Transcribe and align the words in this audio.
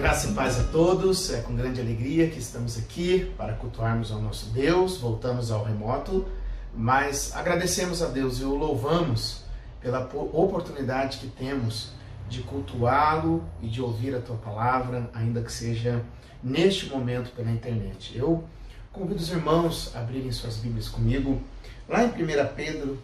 Graça 0.00 0.30
e 0.30 0.32
paz 0.32 0.58
a 0.58 0.62
todos. 0.64 1.30
É 1.30 1.42
com 1.42 1.54
grande 1.54 1.78
alegria 1.78 2.30
que 2.30 2.38
estamos 2.38 2.78
aqui 2.78 3.30
para 3.36 3.52
cultuarmos 3.52 4.10
ao 4.10 4.18
nosso 4.18 4.46
Deus. 4.46 4.96
Voltamos 4.96 5.50
ao 5.50 5.62
remoto, 5.62 6.26
mas 6.74 7.36
agradecemos 7.36 8.00
a 8.00 8.06
Deus 8.06 8.40
e 8.40 8.44
o 8.44 8.54
louvamos 8.54 9.42
pela 9.78 10.08
oportunidade 10.32 11.18
que 11.18 11.26
temos 11.26 11.90
de 12.30 12.40
cultuá-lo 12.40 13.44
e 13.60 13.68
de 13.68 13.82
ouvir 13.82 14.14
a 14.14 14.22
tua 14.22 14.36
palavra, 14.36 15.10
ainda 15.12 15.42
que 15.42 15.52
seja 15.52 16.02
neste 16.42 16.86
momento 16.86 17.30
pela 17.32 17.50
internet. 17.50 18.16
Eu 18.16 18.42
convido 18.90 19.20
os 19.20 19.28
irmãos 19.28 19.94
a 19.94 20.00
abrirem 20.00 20.32
suas 20.32 20.56
Bíblias 20.56 20.88
comigo. 20.88 21.42
Lá 21.86 22.02
em 22.02 22.08
1 22.08 22.54
Pedro, 22.56 22.98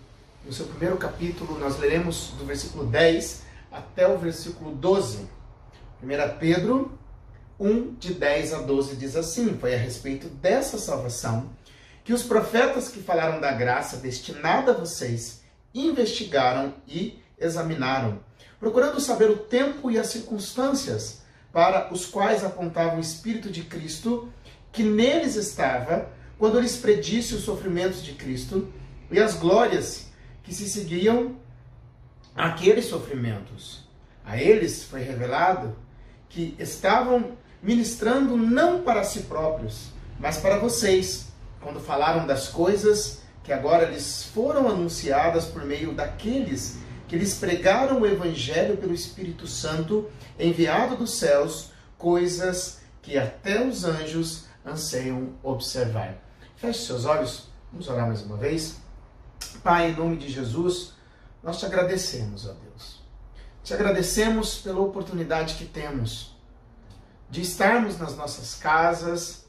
no 0.47 0.51
seu 0.51 0.65
primeiro 0.65 0.97
capítulo, 0.97 1.59
nós 1.59 1.79
leremos 1.79 2.33
do 2.39 2.47
versículo 2.47 2.87
10 2.87 3.43
até 3.71 4.09
o 4.09 4.17
versículo 4.17 4.75
12. 4.75 5.37
1 6.03 6.39
Pedro 6.39 6.99
1, 7.59 7.95
de 7.95 8.15
10 8.15 8.53
a 8.53 8.59
12 8.59 8.97
diz 8.97 9.17
assim: 9.17 9.57
Foi 9.59 9.75
a 9.75 9.79
respeito 9.79 10.29
dessa 10.29 10.79
salvação 10.79 11.51
que 12.05 12.13
os 12.13 12.23
profetas 12.23 12.89
que 12.89 13.01
falaram 13.01 13.41
da 13.41 13.53
graça 13.53 13.97
destinada 13.97 14.73
a 14.73 14.75
vocês 14.75 15.43
investigaram 15.75 16.75
e 16.87 17.19
examinaram, 17.39 18.21
procurando 18.61 19.01
saber 19.01 19.31
o 19.31 19.39
tempo 19.39 19.91
e 19.91 19.99
as 19.99 20.09
circunstâncias 20.09 21.23
para 21.53 21.93
os 21.93 22.05
quais 22.05 22.45
apontava 22.45 22.97
o 22.97 23.01
Espírito 23.01 23.51
de 23.51 23.63
Cristo 23.63 24.31
que 24.71 24.83
neles 24.83 25.37
estava 25.37 26.11
quando 26.39 26.61
lhes 26.61 26.77
predisse 26.77 27.35
os 27.35 27.45
sofrimentos 27.45 28.05
de 28.05 28.13
Cristo 28.13 28.71
e 29.11 29.19
as 29.19 29.35
glórias 29.35 30.09
que 30.43 30.55
se 30.55 30.69
seguiam 30.69 31.37
àqueles 32.35 32.85
sofrimentos. 32.85 33.86
A 34.27 34.37
eles 34.37 34.83
foi 34.83 35.03
revelado 35.03 35.77
que 36.29 36.57
estavam 36.59 37.39
ministrando 37.63 38.37
não 38.37 38.83
para 38.83 39.05
si 39.05 39.21
próprios, 39.21 39.93
mas 40.19 40.39
para 40.39 40.59
vocês, 40.59 41.29
quando 41.61 41.79
falaram 41.79 42.27
das 42.27 42.49
coisas 42.49 43.23
que 43.45 43.53
agora 43.53 43.89
lhes 43.89 44.25
foram 44.25 44.69
anunciadas 44.69 45.45
por 45.45 45.65
meio 45.65 45.95
daqueles 45.95 46.79
que 47.07 47.17
lhes 47.17 47.35
pregaram 47.35 48.01
o 48.01 48.07
Evangelho 48.07 48.77
pelo 48.77 48.93
Espírito 48.93 49.47
Santo, 49.47 50.11
enviado 50.39 50.97
dos 50.97 51.15
céus, 51.15 51.71
coisas 51.97 52.81
que 53.01 53.17
até 53.17 53.65
os 53.65 53.85
anjos 53.85 54.47
anseiam 54.65 55.35
observar. 55.43 56.17
Feche 56.57 56.85
seus 56.85 57.05
olhos, 57.05 57.49
vamos 57.71 57.89
orar 57.89 58.09
mais 58.09 58.23
uma 58.23 58.37
vez. 58.37 58.79
Pai, 59.63 59.91
em 59.91 59.95
nome 59.95 60.17
de 60.17 60.29
Jesus, 60.29 60.95
nós 61.43 61.61
te 61.61 61.67
agradecemos, 61.67 62.47
ó 62.47 62.53
Deus. 62.53 62.66
Te 63.67 63.75
agradecemos 63.75 64.59
pela 64.59 64.79
oportunidade 64.79 65.55
que 65.55 65.65
temos 65.65 66.37
de 67.29 67.41
estarmos 67.41 67.99
nas 67.99 68.17
nossas 68.17 68.55
casas, 68.55 69.45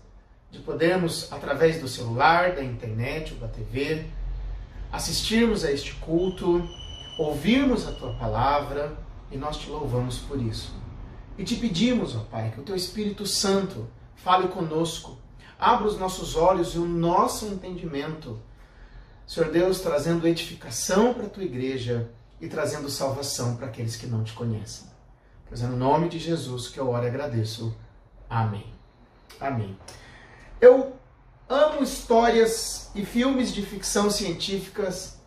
de 0.49 0.57
podermos, 0.57 1.31
através 1.31 1.79
do 1.79 1.87
celular, 1.87 2.55
da 2.55 2.63
internet 2.63 3.35
ou 3.35 3.39
da 3.39 3.47
TV, 3.47 4.07
assistirmos 4.91 5.63
a 5.63 5.71
este 5.71 5.93
culto, 5.97 6.67
ouvirmos 7.19 7.87
a 7.87 7.91
tua 7.91 8.11
palavra 8.15 8.97
e 9.29 9.37
nós 9.37 9.57
te 9.57 9.69
louvamos 9.69 10.17
por 10.17 10.41
isso. 10.41 10.73
E 11.37 11.43
te 11.43 11.55
pedimos, 11.55 12.15
ó 12.15 12.21
Pai, 12.21 12.49
que 12.49 12.59
o 12.59 12.63
teu 12.63 12.75
Espírito 12.75 13.23
Santo 13.23 13.87
fale 14.15 14.47
conosco, 14.47 15.15
abra 15.59 15.85
os 15.85 15.99
nossos 15.99 16.35
olhos 16.35 16.73
e 16.73 16.79
o 16.79 16.85
nosso 16.85 17.45
entendimento. 17.45 18.41
Senhor 19.27 19.51
Deus, 19.51 19.79
trazendo 19.79 20.27
edificação 20.27 21.13
para 21.13 21.27
a 21.27 21.29
tua 21.29 21.43
igreja 21.43 22.09
e 22.39 22.47
trazendo 22.47 22.89
salvação 22.89 23.55
para 23.55 23.67
aqueles 23.67 23.95
que 23.95 24.07
não 24.07 24.23
te 24.23 24.33
conhecem. 24.33 24.87
Pois 25.47 25.61
é 25.61 25.67
no 25.67 25.77
nome 25.77 26.09
de 26.09 26.19
Jesus 26.19 26.67
que 26.67 26.79
eu 26.79 26.89
oro 26.89 27.05
e 27.05 27.07
agradeço. 27.07 27.75
Amém. 28.29 28.65
Amém. 29.39 29.77
Eu 30.59 30.93
amo 31.47 31.81
histórias 31.81 32.91
e 32.93 33.05
filmes 33.05 33.53
de 33.53 33.61
ficção 33.61 34.09
científicas 34.09 35.17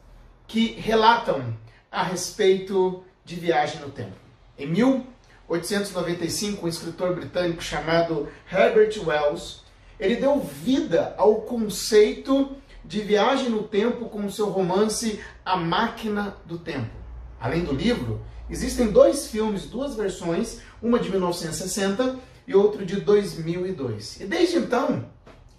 que 0.47 0.73
relatam 0.73 1.57
a 1.91 2.03
respeito 2.03 3.03
de 3.25 3.37
viagem 3.37 3.81
no 3.81 3.91
tempo. 3.91 4.17
Em 4.59 4.67
1895, 4.67 6.67
um 6.67 6.69
escritor 6.69 7.15
britânico 7.15 7.63
chamado 7.63 8.29
Herbert 8.51 8.99
Wells, 9.05 9.63
ele 9.99 10.17
deu 10.17 10.41
vida 10.41 11.15
ao 11.17 11.37
conceito 11.43 12.55
de 12.85 13.01
viagem 13.01 13.49
no 13.49 13.63
tempo 13.63 14.09
com 14.09 14.27
o 14.27 14.31
seu 14.31 14.51
romance 14.51 15.21
A 15.45 15.57
Máquina 15.57 16.37
do 16.45 16.59
Tempo. 16.59 17.00
Além 17.41 17.65
do 17.65 17.73
livro, 17.73 18.21
Existem 18.51 18.91
dois 18.91 19.29
filmes, 19.29 19.67
duas 19.67 19.95
versões, 19.95 20.59
uma 20.83 20.99
de 20.99 21.09
1960 21.09 22.19
e 22.49 22.55
outra 22.55 22.85
de 22.85 23.01
2002. 23.01 24.21
E 24.21 24.25
desde 24.25 24.59
então, 24.59 25.09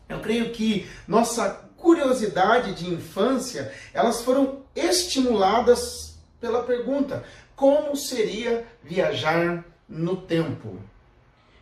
eu 0.10 0.20
creio 0.20 0.52
que 0.52 0.86
nossa 1.08 1.50
curiosidade 1.78 2.74
de 2.74 2.94
infância, 2.94 3.74
elas 3.94 4.22
foram 4.22 4.64
estimuladas 4.76 6.20
pela 6.42 6.64
pergunta: 6.64 7.24
como 7.56 7.96
seria 7.96 8.68
viajar 8.84 9.64
no 9.88 10.18
tempo? 10.18 10.78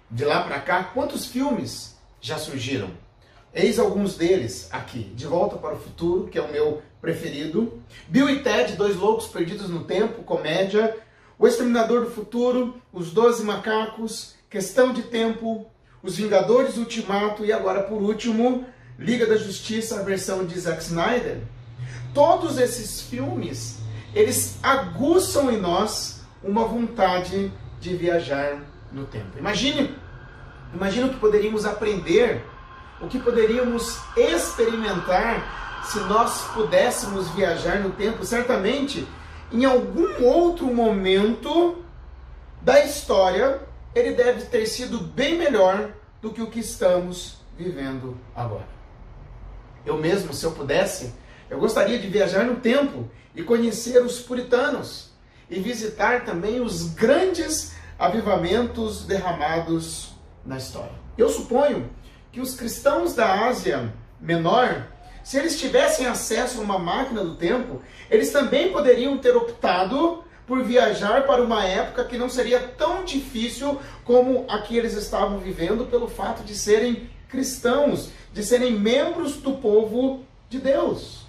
De 0.10 0.26
lá 0.26 0.42
para 0.42 0.60
cá, 0.60 0.84
quantos 0.86 1.28
filmes 1.28 1.96
já 2.20 2.40
surgiram? 2.40 2.90
Eis 3.54 3.80
alguns 3.80 4.16
deles 4.16 4.70
aqui. 4.72 5.12
De 5.16 5.26
Volta 5.26 5.58
para 5.58 5.74
o 5.76 5.80
Futuro, 5.80 6.28
que 6.28 6.38
é 6.38 6.42
o 6.42 6.52
meu 6.52 6.82
preferido. 7.02 7.82
Bill 8.08 8.30
e 8.30 8.44
Ted, 8.44 8.74
Dois 8.74 8.96
Loucos 8.96 9.28
Perdidos 9.28 9.70
no 9.70 9.84
Tempo, 9.84 10.24
comédia. 10.24 10.96
O 11.38 11.48
Exterminador 11.48 12.06
do 12.06 12.12
Futuro, 12.12 12.76
Os 12.94 13.12
Doze 13.12 13.44
Macacos, 13.44 14.36
Questão 14.50 14.94
de 14.94 15.04
Tempo, 15.04 15.66
Os 16.04 16.18
Vingadores 16.18 16.78
Ultimato 16.78 17.46
e 17.46 17.52
agora, 17.52 17.84
por 17.84 18.02
último, 18.02 18.66
Liga 19.00 19.26
da 19.26 19.38
Justiça, 19.38 20.00
a 20.00 20.04
versão 20.04 20.46
de 20.46 20.60
Zack 20.60 20.84
Snyder. 20.84 21.38
Todos 22.14 22.58
esses 22.58 23.02
filmes, 23.02 23.80
eles 24.14 24.58
aguçam 24.62 25.50
em 25.52 25.58
nós 25.58 26.22
uma 26.44 26.66
vontade 26.66 27.52
de 27.80 27.96
viajar 27.96 28.62
no 28.92 29.06
tempo. 29.06 29.38
Imagine, 29.38 29.96
imagine 30.74 31.08
o 31.08 31.10
que 31.14 31.20
poderíamos 31.20 31.66
aprender, 31.66 32.44
o 33.02 33.08
que 33.08 33.20
poderíamos 33.20 34.00
experimentar 34.16 35.82
se 35.86 36.00
nós 36.02 36.46
pudéssemos 36.54 37.30
viajar 37.30 37.80
no 37.80 37.92
tempo. 37.92 38.26
Certamente, 38.26 39.08
em 39.52 39.66
algum 39.66 40.24
outro 40.24 40.68
momento 40.68 41.84
da 42.62 42.84
história, 42.84 43.62
ele 43.96 44.14
deve 44.14 44.44
ter 44.44 44.66
sido 44.66 45.00
bem 45.00 45.38
melhor 45.38 45.92
do 46.22 46.32
que 46.32 46.42
o 46.42 46.48
que 46.48 46.60
estamos 46.60 47.38
vivendo 47.58 48.18
agora. 48.36 48.68
Eu 49.86 49.98
mesmo, 49.98 50.34
se 50.34 50.46
eu 50.46 50.52
pudesse, 50.52 51.14
eu 51.50 51.60
gostaria 51.60 51.98
de 51.98 52.08
viajar 52.08 52.44
no 52.44 52.58
tempo 52.58 53.10
e 53.34 53.42
conhecer 53.42 54.04
os 54.04 54.20
puritanos 54.20 55.10
e 55.50 55.60
visitar 55.60 56.26
também 56.26 56.60
os 56.60 56.94
grandes 56.94 57.74
avivamentos 57.98 59.06
derramados 59.06 60.14
na 60.46 60.58
história. 60.58 60.92
Eu 61.18 61.30
suponho 61.30 61.90
que 62.32 62.40
os 62.40 62.56
cristãos 62.56 63.14
da 63.14 63.48
Ásia 63.48 63.94
Menor 64.20 64.86
se 65.30 65.38
eles 65.38 65.60
tivessem 65.60 66.08
acesso 66.08 66.60
a 66.60 66.64
uma 66.64 66.80
máquina 66.80 67.24
do 67.24 67.36
tempo, 67.36 67.84
eles 68.10 68.32
também 68.32 68.72
poderiam 68.72 69.16
ter 69.20 69.36
optado 69.36 70.24
por 70.48 70.64
viajar 70.64 71.28
para 71.28 71.44
uma 71.44 71.64
época 71.64 72.04
que 72.06 72.18
não 72.18 72.28
seria 72.28 72.60
tão 72.60 73.06
difícil 73.06 73.80
como 74.04 74.46
a 74.50 74.60
que 74.60 74.76
eles 74.76 74.94
estavam 74.94 75.38
vivendo, 75.38 75.86
pelo 75.86 76.08
fato 76.08 76.44
de 76.44 76.56
serem 76.56 77.08
cristãos, 77.28 78.10
de 78.34 78.44
serem 78.44 78.72
membros 78.72 79.36
do 79.36 79.52
povo 79.54 80.24
de 80.50 80.58
Deus. 80.58 81.28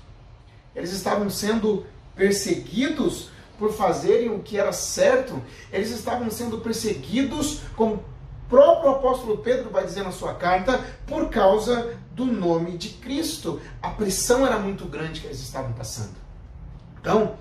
Eles 0.75 0.93
estavam 0.93 1.29
sendo 1.29 1.85
perseguidos 2.17 3.29
por 3.59 3.71
fazerem 3.71 4.31
o 4.31 4.39
que 4.39 4.57
era 4.57 4.73
certo, 4.73 5.43
eles 5.71 5.91
estavam 5.91 6.31
sendo 6.31 6.57
perseguidos, 6.59 7.61
como 7.77 8.03
próprio 8.51 8.91
apóstolo 8.91 9.39
Pedro 9.39 9.71
vai 9.71 9.85
dizer 9.85 10.03
na 10.03 10.11
sua 10.11 10.35
carta, 10.35 10.85
por 11.07 11.31
causa 11.31 11.97
do 12.13 12.27
nome 12.27 12.77
de 12.77 12.91
Cristo. 12.91 13.61
A 13.81 13.91
pressão 13.91 14.45
era 14.45 14.59
muito 14.59 14.85
grande 14.85 15.21
que 15.21 15.29
eles 15.29 15.41
estavam 15.41 15.73
passando. 15.73 16.17
Então, 17.01 17.37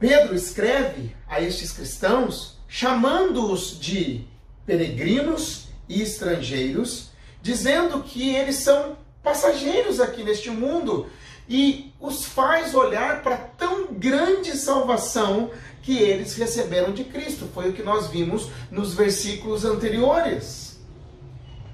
Pedro 0.00 0.34
escreve 0.34 1.14
a 1.28 1.40
estes 1.40 1.70
cristãos, 1.70 2.58
chamando-os 2.66 3.78
de 3.78 4.26
peregrinos 4.66 5.68
e 5.88 6.02
estrangeiros, 6.02 7.10
dizendo 7.40 8.02
que 8.02 8.34
eles 8.34 8.56
são 8.56 8.96
passageiros 9.22 10.00
aqui 10.00 10.24
neste 10.24 10.50
mundo 10.50 11.06
e 11.48 11.92
os 12.00 12.24
faz 12.24 12.74
olhar 12.74 13.22
para 13.22 13.36
tão 13.36 13.92
grande 13.92 14.56
salvação 14.56 15.50
que 15.82 15.98
eles 15.98 16.34
receberam 16.36 16.92
de 16.92 17.04
Cristo. 17.04 17.48
Foi 17.52 17.68
o 17.68 17.72
que 17.72 17.82
nós 17.82 18.06
vimos 18.06 18.48
nos 18.70 18.94
versículos 18.94 19.64
anteriores. 19.64 20.80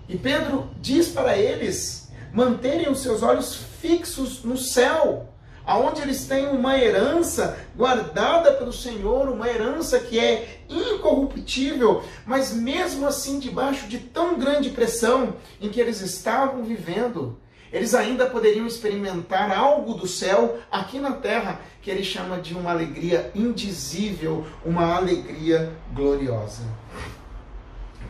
E 0.08 0.16
Pedro 0.16 0.70
diz 0.80 1.08
para 1.08 1.36
eles 1.36 2.10
manterem 2.32 2.88
os 2.88 3.00
seus 3.00 3.22
olhos 3.22 3.54
fixos 3.80 4.42
no 4.42 4.56
céu, 4.56 5.28
aonde 5.64 6.00
eles 6.00 6.26
têm 6.26 6.48
uma 6.48 6.78
herança 6.78 7.58
guardada 7.76 8.52
pelo 8.52 8.72
Senhor, 8.72 9.28
uma 9.28 9.48
herança 9.48 10.00
que 10.00 10.18
é 10.18 10.60
incorruptível, 10.68 12.02
mas 12.24 12.52
mesmo 12.52 13.06
assim 13.06 13.38
debaixo 13.38 13.86
de 13.86 13.98
tão 13.98 14.38
grande 14.38 14.70
pressão 14.70 15.36
em 15.60 15.68
que 15.68 15.80
eles 15.80 16.00
estavam 16.00 16.64
vivendo, 16.64 17.38
eles 17.72 17.94
ainda 17.94 18.26
poderiam 18.26 18.66
experimentar 18.66 19.56
algo 19.56 19.94
do 19.94 20.06
céu 20.06 20.58
aqui 20.70 20.98
na 20.98 21.12
terra, 21.12 21.60
que 21.82 21.90
ele 21.90 22.02
chama 22.02 22.38
de 22.38 22.54
uma 22.54 22.70
alegria 22.70 23.30
indizível, 23.34 24.46
uma 24.64 24.96
alegria 24.96 25.72
gloriosa. 25.92 26.62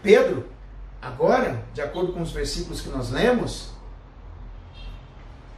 Pedro, 0.03 0.47
agora, 1.03 1.65
de 1.75 1.81
acordo 1.81 2.13
com 2.13 2.23
os 2.23 2.31
versículos 2.31 2.81
que 2.81 2.89
nós 2.89 3.11
lemos, 3.11 3.71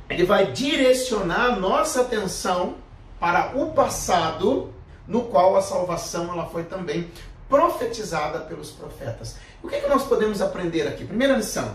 ele 0.09 0.25
vai 0.25 0.51
direcionar 0.53 1.59
nossa 1.61 2.01
atenção 2.01 2.77
para 3.19 3.57
o 3.57 3.73
passado, 3.73 4.73
no 5.07 5.25
qual 5.25 5.57
a 5.57 5.63
salvação 5.63 6.33
ela 6.33 6.47
foi 6.47 6.65
também 6.65 7.11
profetizada 7.49 8.41
pelos 8.41 8.71
profetas. 8.71 9.37
O 9.63 9.69
que, 9.69 9.75
é 9.75 9.81
que 9.81 9.89
nós 9.89 10.05
podemos 10.05 10.41
aprender 10.41 10.89
aqui? 10.89 11.05
Primeira 11.05 11.37
lição. 11.37 11.75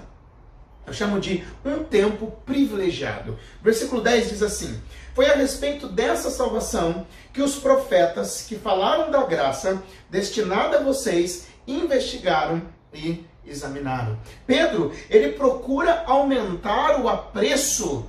Eu 0.87 0.93
chamo 0.93 1.19
de 1.19 1.43
um 1.63 1.83
tempo 1.83 2.31
privilegiado. 2.45 3.37
Versículo 3.63 4.01
10 4.01 4.29
diz 4.29 4.43
assim: 4.43 4.79
Foi 5.13 5.25
a 5.27 5.35
respeito 5.35 5.87
dessa 5.87 6.29
salvação 6.29 7.07
que 7.33 7.41
os 7.41 7.55
profetas 7.55 8.45
que 8.47 8.55
falaram 8.55 9.09
da 9.09 9.23
graça 9.23 9.81
destinada 10.09 10.77
a 10.77 10.83
vocês 10.83 11.47
investigaram 11.67 12.61
e 12.93 13.25
examinaram. 13.45 14.17
Pedro, 14.45 14.91
ele 15.09 15.33
procura 15.33 16.03
aumentar 16.05 17.01
o 17.01 17.09
apreço 17.09 18.05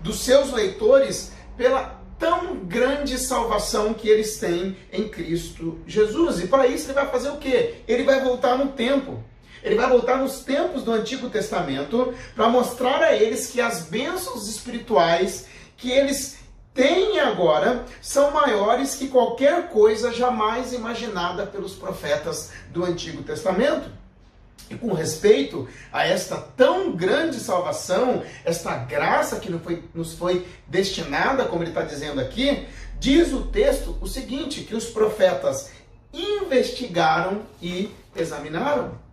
dos 0.00 0.20
seus 0.20 0.52
leitores 0.52 1.32
pela 1.56 2.00
tão 2.18 2.56
grande 2.56 3.18
salvação 3.18 3.94
que 3.94 4.08
eles 4.08 4.38
têm 4.38 4.76
em 4.92 5.08
Cristo 5.08 5.78
Jesus. 5.86 6.40
E 6.40 6.46
para 6.46 6.66
isso 6.66 6.86
ele 6.86 6.94
vai 6.94 7.08
fazer 7.08 7.30
o 7.30 7.38
quê? 7.38 7.76
Ele 7.88 8.04
vai 8.04 8.22
voltar 8.22 8.56
no 8.56 8.68
tempo. 8.68 9.24
Ele 9.62 9.74
vai 9.74 9.88
voltar 9.88 10.16
nos 10.18 10.40
tempos 10.40 10.82
do 10.82 10.92
Antigo 10.92 11.28
Testamento 11.28 12.14
para 12.34 12.48
mostrar 12.48 13.02
a 13.02 13.14
eles 13.14 13.46
que 13.46 13.60
as 13.60 13.82
bênçãos 13.82 14.48
espirituais 14.48 15.46
que 15.76 15.90
eles 15.90 16.38
têm 16.72 17.20
agora 17.20 17.84
são 18.00 18.30
maiores 18.30 18.94
que 18.94 19.08
qualquer 19.08 19.68
coisa 19.68 20.12
jamais 20.12 20.72
imaginada 20.72 21.46
pelos 21.46 21.74
profetas 21.74 22.52
do 22.70 22.84
Antigo 22.84 23.22
Testamento. 23.22 23.90
E 24.70 24.76
com 24.76 24.92
respeito 24.92 25.68
a 25.92 26.06
esta 26.06 26.36
tão 26.36 26.92
grande 26.92 27.40
salvação, 27.40 28.22
esta 28.44 28.76
graça 28.76 29.40
que 29.40 29.50
nos 29.92 30.14
foi 30.14 30.46
destinada, 30.68 31.44
como 31.44 31.64
ele 31.64 31.70
está 31.70 31.82
dizendo 31.82 32.20
aqui, 32.20 32.68
diz 33.00 33.32
o 33.32 33.42
texto 33.46 33.98
o 34.00 34.06
seguinte: 34.06 34.62
que 34.62 34.76
os 34.76 34.84
profetas 34.84 35.72
investigaram 36.12 37.42
e 37.60 37.90
examinaram. 38.14 39.09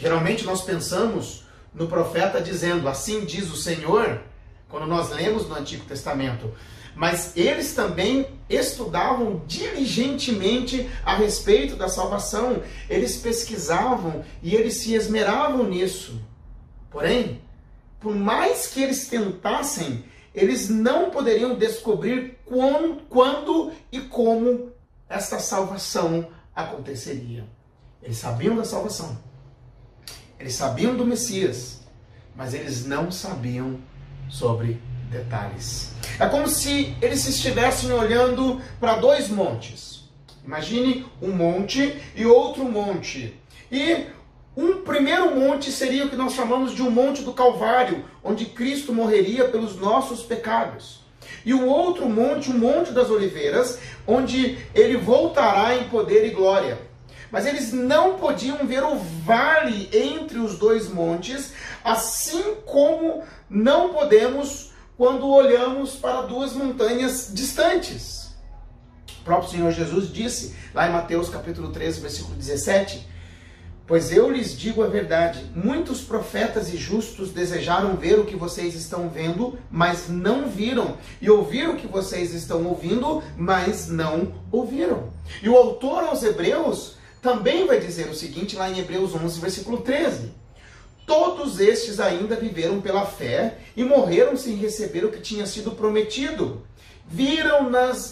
Geralmente 0.00 0.46
nós 0.46 0.62
pensamos 0.62 1.44
no 1.74 1.86
profeta 1.86 2.40
dizendo, 2.40 2.88
assim 2.88 3.26
diz 3.26 3.50
o 3.50 3.56
Senhor, 3.56 4.22
quando 4.66 4.86
nós 4.86 5.10
lemos 5.10 5.46
no 5.46 5.54
Antigo 5.54 5.84
Testamento. 5.84 6.50
Mas 6.96 7.36
eles 7.36 7.74
também 7.74 8.26
estudavam 8.48 9.42
diligentemente 9.46 10.88
a 11.04 11.14
respeito 11.14 11.76
da 11.76 11.88
salvação. 11.88 12.62
Eles 12.88 13.18
pesquisavam 13.18 14.24
e 14.42 14.54
eles 14.54 14.74
se 14.78 14.94
esmeravam 14.94 15.64
nisso. 15.68 16.18
Porém, 16.90 17.42
por 18.00 18.14
mais 18.14 18.68
que 18.68 18.82
eles 18.82 19.06
tentassem, 19.06 20.04
eles 20.34 20.70
não 20.70 21.10
poderiam 21.10 21.54
descobrir 21.54 22.38
quando, 22.46 23.02
quando 23.08 23.70
e 23.92 24.00
como 24.00 24.72
essa 25.08 25.38
salvação 25.38 26.26
aconteceria. 26.54 27.44
Eles 28.02 28.16
sabiam 28.16 28.56
da 28.56 28.64
salvação. 28.64 29.29
Eles 30.40 30.54
sabiam 30.54 30.96
do 30.96 31.04
Messias, 31.04 31.80
mas 32.34 32.54
eles 32.54 32.86
não 32.86 33.10
sabiam 33.10 33.78
sobre 34.30 34.80
detalhes. 35.10 35.92
É 36.18 36.26
como 36.26 36.48
se 36.48 36.96
eles 37.02 37.28
estivessem 37.28 37.92
olhando 37.92 38.58
para 38.80 38.96
dois 38.96 39.28
montes. 39.28 40.08
Imagine 40.42 41.04
um 41.20 41.32
monte 41.32 41.94
e 42.16 42.24
outro 42.24 42.64
monte. 42.64 43.38
E 43.70 44.06
um 44.56 44.80
primeiro 44.80 45.36
monte 45.38 45.70
seria 45.70 46.06
o 46.06 46.08
que 46.08 46.16
nós 46.16 46.32
chamamos 46.32 46.74
de 46.74 46.82
um 46.82 46.90
monte 46.90 47.22
do 47.22 47.34
Calvário, 47.34 48.04
onde 48.24 48.46
Cristo 48.46 48.94
morreria 48.94 49.46
pelos 49.46 49.76
nossos 49.76 50.22
pecados. 50.22 51.00
E 51.44 51.52
o 51.52 51.66
outro 51.66 52.08
monte, 52.08 52.50
o 52.50 52.54
Monte 52.54 52.92
das 52.92 53.10
Oliveiras, 53.10 53.78
onde 54.06 54.58
ele 54.74 54.96
voltará 54.96 55.76
em 55.76 55.84
poder 55.84 56.26
e 56.26 56.30
glória. 56.30 56.89
Mas 57.30 57.46
eles 57.46 57.72
não 57.72 58.18
podiam 58.18 58.66
ver 58.66 58.82
o 58.82 58.96
vale 58.96 59.88
entre 59.92 60.38
os 60.38 60.58
dois 60.58 60.88
montes, 60.88 61.52
assim 61.84 62.56
como 62.66 63.22
não 63.48 63.92
podemos 63.92 64.72
quando 64.96 65.28
olhamos 65.28 65.96
para 65.96 66.22
duas 66.22 66.52
montanhas 66.52 67.30
distantes. 67.32 68.34
O 69.20 69.24
próprio 69.24 69.50
Senhor 69.50 69.70
Jesus 69.70 70.12
disse, 70.12 70.54
lá 70.74 70.88
em 70.88 70.92
Mateus 70.92 71.28
capítulo 71.28 71.70
13, 71.70 72.00
versículo 72.00 72.34
17, 72.34 73.08
Pois 73.90 74.12
eu 74.12 74.30
lhes 74.30 74.56
digo 74.56 74.84
a 74.84 74.86
verdade: 74.86 75.44
muitos 75.52 76.00
profetas 76.00 76.72
e 76.72 76.76
justos 76.76 77.32
desejaram 77.32 77.96
ver 77.96 78.20
o 78.20 78.24
que 78.24 78.36
vocês 78.36 78.76
estão 78.76 79.08
vendo, 79.08 79.58
mas 79.68 80.08
não 80.08 80.48
viram, 80.48 80.96
e 81.20 81.28
ouvir 81.28 81.68
o 81.68 81.74
que 81.74 81.88
vocês 81.88 82.32
estão 82.32 82.64
ouvindo, 82.66 83.20
mas 83.36 83.88
não 83.88 84.32
ouviram. 84.52 85.10
E 85.42 85.48
o 85.48 85.56
autor 85.56 86.04
aos 86.04 86.22
Hebreus 86.22 86.99
também 87.20 87.66
vai 87.66 87.78
dizer 87.78 88.08
o 88.08 88.14
seguinte, 88.14 88.56
lá 88.56 88.70
em 88.70 88.78
Hebreus 88.78 89.14
11, 89.14 89.40
versículo 89.40 89.78
13: 89.82 90.32
Todos 91.06 91.60
estes 91.60 92.00
ainda 92.00 92.36
viveram 92.36 92.80
pela 92.80 93.04
fé 93.04 93.58
e 93.76 93.84
morreram 93.84 94.36
sem 94.36 94.54
receber 94.54 95.04
o 95.04 95.10
que 95.10 95.20
tinha 95.20 95.46
sido 95.46 95.72
prometido. 95.72 96.62
Viram 97.06 97.68
nas 97.68 98.08